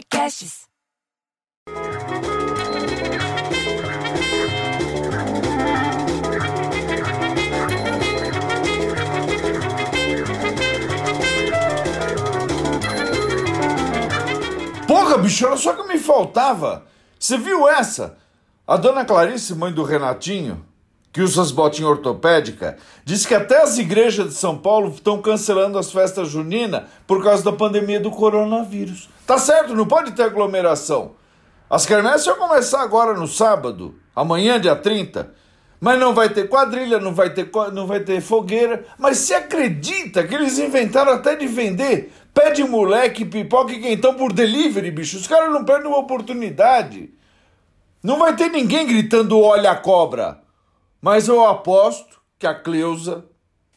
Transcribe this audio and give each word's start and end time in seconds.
podcasts. 0.00 0.68
Porra, 14.86 15.18
bicho, 15.18 15.46
era 15.46 15.56
só 15.56 15.74
que 15.74 15.82
me 15.86 15.98
faltava. 15.98 16.86
Você 17.18 17.36
viu 17.36 17.68
essa? 17.68 18.18
A 18.66 18.76
dona 18.76 19.04
Clarice, 19.04 19.54
mãe 19.54 19.72
do 19.72 19.82
Renatinho, 19.82 20.64
que 21.12 21.20
usa 21.20 21.42
as 21.42 21.50
botinhas 21.50 21.90
ortopédicas, 21.90 22.76
disse 23.04 23.26
que 23.26 23.34
até 23.34 23.62
as 23.62 23.78
igrejas 23.78 24.28
de 24.28 24.34
São 24.34 24.56
Paulo 24.56 24.92
estão 24.94 25.20
cancelando 25.20 25.78
as 25.78 25.90
festas 25.90 26.28
juninas 26.28 26.84
por 27.06 27.22
causa 27.22 27.42
da 27.42 27.52
pandemia 27.52 27.98
do 27.98 28.10
coronavírus. 28.10 29.08
Tá 29.26 29.38
certo, 29.38 29.74
não 29.74 29.86
pode 29.86 30.12
ter 30.12 30.22
aglomeração. 30.22 31.12
As 31.68 31.86
quermesses 31.86 32.26
vão 32.26 32.36
começar 32.36 32.82
agora 32.82 33.14
no 33.14 33.26
sábado, 33.26 33.94
amanhã, 34.14 34.60
dia 34.60 34.76
30. 34.76 35.32
Mas 35.80 35.98
não 35.98 36.12
vai 36.12 36.28
ter 36.28 36.48
quadrilha, 36.48 36.98
não 36.98 37.14
vai 37.14 37.30
ter, 37.30 37.50
não 37.72 37.86
vai 37.86 38.00
ter 38.00 38.20
fogueira. 38.20 38.84
Mas 38.98 39.18
se 39.18 39.32
acredita 39.32 40.22
que 40.24 40.34
eles 40.34 40.58
inventaram 40.58 41.12
até 41.12 41.34
de 41.34 41.46
vender 41.46 42.12
pé 42.34 42.50
de 42.50 42.62
moleque, 42.62 43.24
pipoca 43.24 43.72
e 43.72 43.80
quentão 43.80 44.14
por 44.14 44.32
delivery, 44.32 44.90
bicho? 44.90 45.16
Os 45.16 45.26
caras 45.26 45.50
não 45.50 45.64
perdem 45.64 45.88
uma 45.88 45.98
oportunidade. 45.98 47.10
Não 48.02 48.18
vai 48.18 48.36
ter 48.36 48.50
ninguém 48.50 48.86
gritando 48.86 49.40
olha 49.40 49.70
a 49.70 49.76
cobra. 49.76 50.39
Mas 51.00 51.28
eu 51.28 51.44
aposto 51.44 52.20
que 52.38 52.46
a 52.46 52.54
Cleusa, 52.54 53.24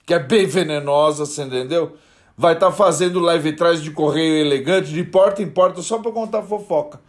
que 0.05 0.13
é 0.13 0.19
bem 0.19 0.45
venenosa, 0.45 1.25
você 1.25 1.43
entendeu? 1.43 1.95
Vai 2.37 2.53
estar 2.53 2.71
fazendo 2.71 3.19
live 3.19 3.53
trás 3.53 3.81
de 3.81 3.91
correio 3.91 4.45
elegante, 4.45 4.91
de 4.91 5.03
porta 5.03 5.41
em 5.41 5.49
porta, 5.49 5.81
só 5.81 5.99
pra 5.99 6.11
contar 6.11 6.41
fofoca. 6.41 6.99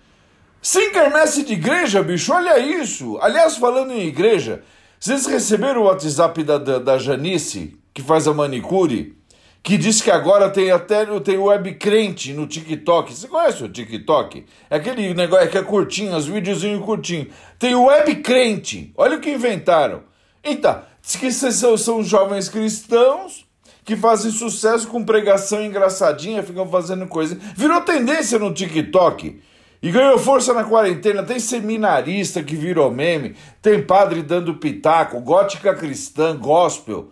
Sem 0.61 0.93
quermesse 0.93 1.45
de 1.45 1.55
igreja, 1.55 2.03
bicho, 2.03 2.33
olha 2.33 2.59
isso. 2.59 3.19
Aliás, 3.21 3.57
falando 3.57 3.93
em 3.93 4.07
igreja, 4.07 4.63
vocês 4.99 5.27
receberam 5.27 5.83
o 5.83 5.85
WhatsApp 5.85 6.43
da, 6.43 6.59
da, 6.59 6.79
da 6.79 6.99
Janice, 6.99 7.79
que 7.93 8.03
faz 8.03 8.27
a 8.27 8.33
manicure, 8.33 9.17
que 9.65 9.79
diz 9.79 10.03
que 10.03 10.11
agora 10.11 10.51
tem 10.51 10.71
até 10.71 11.07
tem 11.21 11.39
web 11.39 11.75
crente 11.77 12.35
no 12.35 12.47
TikTok. 12.47 13.15
Você 13.15 13.27
conhece 13.27 13.65
o 13.65 13.69
TikTok? 13.69 14.45
É 14.69 14.77
aquele 14.77 15.15
negócio 15.15 15.49
que 15.49 15.57
é 15.57 15.63
curtinho, 15.63 16.15
os 16.15 16.27
videozinhos 16.27 16.85
curtinhos. 16.85 17.29
Tem 17.59 17.75
web 17.75 18.17
crente. 18.17 18.93
Olha 18.95 19.17
o 19.17 19.21
que 19.21 19.31
inventaram. 19.31 20.03
Então, 20.45 20.83
diz 21.01 21.17
que 21.17 21.33
são, 21.33 21.79
são 21.79 22.05
jovens 22.05 22.51
cristãos 22.51 23.47
que 23.87 23.97
fazem 23.97 24.31
sucesso 24.31 24.87
com 24.87 25.03
pregação 25.03 25.65
engraçadinha, 25.65 26.43
ficam 26.43 26.69
fazendo 26.69 27.07
coisa. 27.07 27.35
Virou 27.57 27.81
tendência 27.81 28.39
no 28.39 28.53
TikTok. 28.53 29.41
E 29.83 29.91
ganhou 29.91 30.19
força 30.19 30.53
na 30.53 30.65
quarentena. 30.65 31.23
Tem 31.23 31.41
seminarista 31.41 32.43
que 32.43 32.55
virou 32.55 32.91
meme, 32.91 33.35
tem 33.63 33.83
padre 33.83 34.23
dando 34.23 34.57
pitaco, 34.57 35.19
gótica 35.21 35.75
cristã, 35.75 36.37
gospel. 36.37 37.11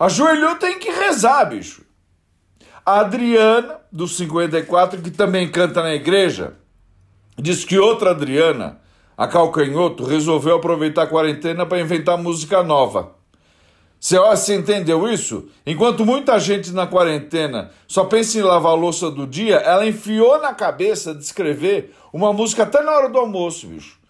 Ajoelhou, 0.00 0.56
tem 0.56 0.78
que 0.78 0.90
rezar, 0.90 1.44
bicho. 1.44 1.84
A 2.86 3.00
Adriana, 3.00 3.76
dos 3.92 4.16
54, 4.16 5.02
que 5.02 5.10
também 5.10 5.50
canta 5.50 5.82
na 5.82 5.94
igreja, 5.94 6.54
diz 7.36 7.66
que 7.66 7.78
outra 7.78 8.12
Adriana, 8.12 8.80
a 9.14 9.28
Calcanhoto, 9.28 10.02
resolveu 10.04 10.56
aproveitar 10.56 11.02
a 11.02 11.06
quarentena 11.06 11.66
para 11.66 11.82
inventar 11.82 12.16
música 12.16 12.62
nova. 12.62 13.14
Você, 14.00 14.54
entendeu 14.54 15.06
isso? 15.06 15.50
Enquanto 15.66 16.06
muita 16.06 16.40
gente 16.40 16.72
na 16.72 16.86
quarentena 16.86 17.70
só 17.86 18.06
pensa 18.06 18.38
em 18.38 18.42
lavar 18.42 18.72
a 18.72 18.76
louça 18.76 19.10
do 19.10 19.26
dia, 19.26 19.56
ela 19.56 19.86
enfiou 19.86 20.40
na 20.40 20.54
cabeça 20.54 21.14
de 21.14 21.22
escrever 21.22 21.94
uma 22.10 22.32
música 22.32 22.62
até 22.62 22.82
na 22.82 22.92
hora 22.92 23.10
do 23.10 23.18
almoço, 23.18 23.66
bicho. 23.66 24.00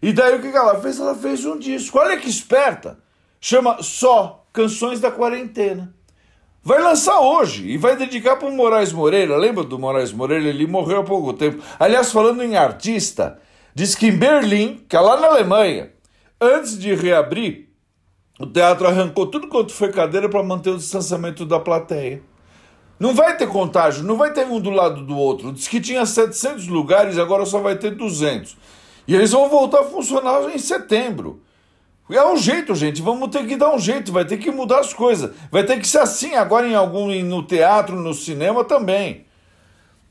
E 0.00 0.12
daí 0.12 0.36
o 0.36 0.40
que 0.40 0.56
ela 0.56 0.80
fez? 0.80 1.00
Ela 1.00 1.16
fez 1.16 1.44
um 1.44 1.58
disco. 1.58 1.98
Olha 1.98 2.16
que 2.16 2.30
esperta. 2.30 3.00
Chama 3.40 3.82
Só 3.82 4.39
Canções 4.52 4.98
da 4.98 5.10
Quarentena. 5.10 5.94
Vai 6.62 6.82
lançar 6.82 7.20
hoje 7.20 7.68
e 7.68 7.78
vai 7.78 7.96
dedicar 7.96 8.36
para 8.36 8.48
o 8.48 8.52
Moraes 8.52 8.92
Moreira. 8.92 9.36
Lembra 9.36 9.64
do 9.64 9.78
Moraes 9.78 10.12
Moreira? 10.12 10.48
Ele 10.48 10.66
morreu 10.66 11.00
há 11.00 11.04
pouco 11.04 11.32
tempo. 11.32 11.62
Aliás, 11.78 12.12
falando 12.12 12.42
em 12.42 12.56
artista, 12.56 13.38
diz 13.74 13.94
que 13.94 14.08
em 14.08 14.16
Berlim, 14.16 14.84
que 14.88 14.96
é 14.96 15.00
lá 15.00 15.18
na 15.18 15.28
Alemanha, 15.28 15.92
antes 16.40 16.78
de 16.78 16.94
reabrir, 16.94 17.70
o 18.38 18.46
teatro 18.46 18.88
arrancou 18.88 19.26
tudo 19.26 19.48
quanto 19.48 19.72
foi 19.72 19.92
cadeira 19.92 20.28
para 20.28 20.42
manter 20.42 20.70
o 20.70 20.76
distanciamento 20.76 21.46
da 21.46 21.60
plateia. 21.60 22.20
Não 22.98 23.14
vai 23.14 23.36
ter 23.36 23.46
contágio, 23.46 24.04
não 24.04 24.16
vai 24.16 24.32
ter 24.32 24.46
um 24.46 24.60
do 24.60 24.70
lado 24.70 25.06
do 25.06 25.16
outro. 25.16 25.52
Diz 25.52 25.68
que 25.68 25.80
tinha 25.80 26.04
700 26.04 26.66
lugares, 26.66 27.18
agora 27.18 27.46
só 27.46 27.60
vai 27.60 27.76
ter 27.76 27.92
200. 27.92 28.56
E 29.06 29.14
eles 29.14 29.30
vão 29.30 29.48
voltar 29.48 29.80
a 29.80 29.84
funcionar 29.84 30.42
em 30.54 30.58
setembro. 30.58 31.40
É 32.12 32.26
um 32.26 32.36
jeito, 32.36 32.74
gente. 32.74 33.02
Vamos 33.02 33.28
ter 33.30 33.46
que 33.46 33.56
dar 33.56 33.74
um 33.74 33.78
jeito. 33.78 34.12
Vai 34.12 34.24
ter 34.24 34.38
que 34.38 34.50
mudar 34.50 34.80
as 34.80 34.92
coisas. 34.92 35.32
Vai 35.50 35.64
ter 35.64 35.78
que 35.78 35.86
ser 35.86 35.98
assim 35.98 36.34
agora 36.34 36.66
em 36.66 36.74
algum 36.74 37.12
no 37.22 37.42
teatro, 37.42 37.96
no 37.96 38.14
cinema 38.14 38.64
também. 38.64 39.26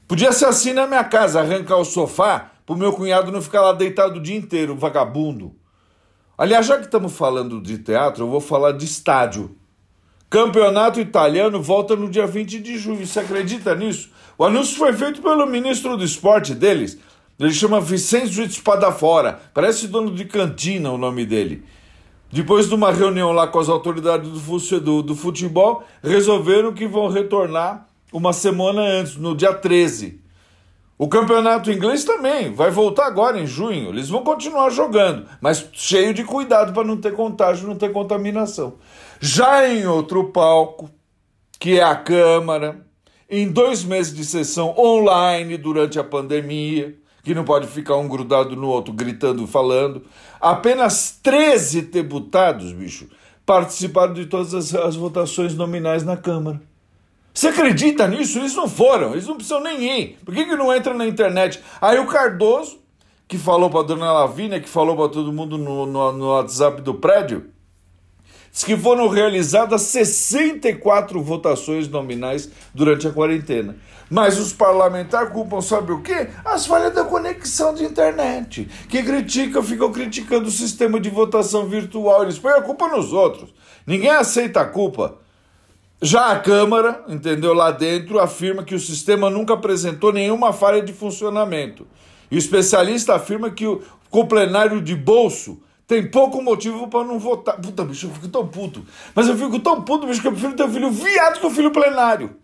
Podia 0.08 0.32
ser 0.32 0.46
assim 0.46 0.74
na 0.74 0.88
minha 0.88 1.04
casa, 1.04 1.40
arrancar 1.40 1.78
o 1.78 1.86
sofá 1.86 2.52
pro 2.66 2.76
meu 2.76 2.94
cunhado 2.94 3.32
não 3.32 3.42
ficar 3.42 3.62
lá 3.62 3.74
deitado 3.74 4.18
o 4.18 4.22
dia 4.22 4.38
inteiro, 4.38 4.76
vagabundo. 4.76 5.56
Aliás, 6.38 6.68
já 6.68 6.78
que 6.78 6.86
estamos 6.86 7.14
falando 7.14 7.60
de 7.60 7.80
teatro, 7.80 8.24
eu 8.24 8.30
vou 8.30 8.40
falar 8.40 8.74
de 8.74 8.86
estádio. 8.86 9.56
Campeonato 10.30 11.00
italiano 11.00 11.62
volta 11.62 11.96
no 11.96 12.08
dia 12.08 12.28
20 12.28 12.60
de 12.60 12.78
junho. 12.78 13.06
Você 13.06 13.20
acredita 13.20 13.74
nisso? 13.74 14.12
O 14.38 14.46
anúncio 14.46 14.78
foi 14.78 14.94
feito 14.94 15.22
pelo 15.22 15.48
ministro 15.48 15.98
do 15.98 16.04
esporte 16.04 16.54
deles. 16.54 16.98
Ele 17.40 17.52
chama 17.52 17.82
Vincenzo 17.82 18.48
Spadafora. 18.48 19.40
Parece 19.54 19.88
dono 19.88 20.14
de 20.14 20.26
cantina 20.26 20.92
o 20.92 20.98
nome 20.98 21.26
dele. 21.26 21.64
Depois 22.32 22.68
de 22.68 22.76
uma 22.76 22.92
reunião 22.92 23.32
lá 23.32 23.48
com 23.48 23.60
as 23.60 23.70
autoridades 23.70 24.30
do, 24.30 24.40
fu- 24.40 24.80
do, 24.80 25.02
do 25.02 25.16
futebol, 25.16 25.84
resolveram 26.04 26.74
que 26.74 26.88
vão 26.88 27.08
retornar 27.10 27.88
uma 28.14 28.34
semana 28.34 28.82
antes, 28.82 29.16
no 29.16 29.36
dia 29.36 29.54
13. 29.54 30.22
O 30.98 31.08
campeonato 31.08 31.72
inglês 31.72 32.04
também 32.04 32.54
vai 32.54 32.70
voltar 32.70 33.06
agora 33.08 33.40
em 33.40 33.48
junho. 33.48 33.90
Eles 33.90 34.10
vão 34.10 34.22
continuar 34.24 34.70
jogando, 34.70 35.26
mas 35.42 35.66
cheio 35.74 36.14
de 36.14 36.24
cuidado 36.24 36.74
para 36.74 36.84
não 36.84 36.98
ter 36.98 37.14
contágio, 37.14 37.68
não 37.68 37.76
ter 37.76 37.92
contaminação. 37.92 38.74
Já 39.20 39.68
em 39.68 39.88
outro 39.88 40.26
palco, 40.26 40.90
que 41.58 41.80
é 41.80 41.84
a 41.84 41.96
Câmara, 41.96 42.86
em 43.30 43.48
dois 43.48 43.84
meses 43.84 44.14
de 44.14 44.26
sessão 44.26 44.76
online 44.78 45.58
durante 45.58 45.98
a 45.98 46.04
pandemia, 46.04 46.96
que 47.24 47.34
não 47.34 47.44
pode 47.44 47.68
ficar 47.68 47.96
um 47.98 48.08
grudado 48.08 48.56
no 48.56 48.68
outro 48.68 48.94
gritando, 48.94 49.46
falando, 49.48 50.04
apenas 50.40 51.20
13 51.22 51.84
deputados, 51.84 52.72
bicho, 52.72 53.08
participaram 53.46 54.14
de 54.14 54.26
todas 54.26 54.54
as, 54.54 54.74
as 54.76 54.96
votações 54.96 55.56
nominais 55.56 56.04
na 56.04 56.16
Câmara. 56.16 56.62
Você 57.34 57.48
acredita 57.48 58.08
nisso? 58.08 58.40
Eles 58.40 58.56
não 58.56 58.68
foram, 58.68 59.12
eles 59.12 59.28
não 59.28 59.36
precisam 59.36 59.62
nem 59.62 60.02
ir. 60.02 60.18
Por 60.26 60.34
que, 60.34 60.46
que 60.46 60.56
não 60.56 60.74
entra 60.76 60.94
na 60.94 61.08
internet? 61.08 61.62
Aí 61.80 61.98
o 62.00 62.08
Cardoso, 62.08 62.80
que 63.28 63.38
falou 63.38 63.70
para 63.70 63.84
dona 63.84 64.12
Lavínia, 64.12 64.60
que 64.60 64.68
falou 64.68 64.96
para 64.96 65.10
todo 65.10 65.32
mundo 65.32 65.58
no, 65.58 65.86
no, 65.86 66.12
no 66.12 66.30
WhatsApp 66.30 66.82
do 66.82 66.96
prédio, 66.96 67.50
diz 68.52 68.64
que 68.64 68.76
foram 68.78 69.08
realizadas 69.08 69.84
64 69.84 71.22
votações 71.22 71.88
nominais 71.88 72.50
durante 72.74 73.08
a 73.08 73.12
quarentena. 73.12 73.76
Mas 74.10 74.40
os 74.40 74.52
parlamentares 74.52 75.32
culpam, 75.32 75.62
sabe 75.62 75.92
o 75.92 76.02
quê? 76.02 76.30
As 76.44 76.66
falhas 76.66 76.94
da 76.94 77.04
conexão 77.04 77.74
de 77.74 77.84
internet. 77.84 78.68
Que 78.90 79.04
criticam, 79.04 79.62
ficam 79.62 79.92
criticando 79.92 80.48
o 80.48 80.52
sistema 80.52 81.00
de 81.00 81.10
votação 81.10 81.68
virtual. 81.68 82.24
Eles 82.24 82.40
põem 82.40 82.54
a 82.54 82.62
culpa 82.62 82.88
nos 82.88 83.14
outros. 83.14 83.54
Ninguém 83.86 84.10
aceita 84.10 84.62
a 84.62 84.66
culpa. 84.66 85.20
Já 86.02 86.32
a 86.32 86.40
Câmara, 86.40 87.04
entendeu, 87.08 87.54
lá 87.54 87.72
dentro, 87.72 88.20
afirma 88.20 88.64
que 88.64 88.74
o 88.74 88.80
sistema 88.80 89.30
nunca 89.30 89.54
apresentou 89.54 90.14
nenhuma 90.14 90.54
falha 90.54 90.82
de 90.82 90.94
funcionamento. 90.94 91.86
E 92.32 92.36
o 92.36 92.40
especialista 92.40 93.16
afirma 93.16 93.52
que 93.52 93.68
o, 93.68 93.82
com 94.10 94.22
o 94.22 94.28
plenário 94.28 94.82
de 94.82 94.96
bolso 94.96 95.62
tem 95.90 96.08
pouco 96.08 96.40
motivo 96.40 96.88
para 96.88 97.04
não 97.04 97.18
votar. 97.18 97.60
Puta, 97.60 97.84
bicho, 97.84 98.06
eu 98.06 98.12
fico 98.12 98.28
tão 98.28 98.48
puto. 98.48 98.86
Mas 99.16 99.28
eu 99.28 99.36
fico 99.36 99.60
tão 99.60 99.82
puto, 99.82 100.06
bicho, 100.06 100.22
que 100.22 100.28
eu 100.28 100.32
prefiro 100.32 100.56
ter 100.56 100.64
um 100.64 100.72
filho 100.72 100.92
viado 100.92 101.40
que 101.40 101.46
o 101.48 101.50
filho 101.50 101.72
plenário. 101.72 102.38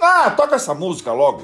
Ah, 0.00 0.30
toca 0.30 0.54
essa 0.54 0.72
música 0.72 1.12
logo. 1.12 1.42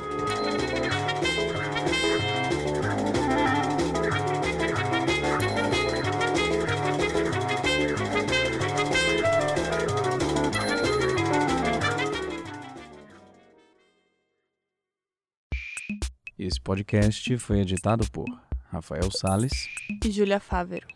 Esse 16.39 16.61
podcast 16.61 17.37
foi 17.39 17.59
editado 17.59 18.09
por 18.13 18.27
Rafael 18.71 19.11
Sales 19.11 19.69
e 20.05 20.09
Júlia 20.09 20.39
Fávero. 20.39 20.87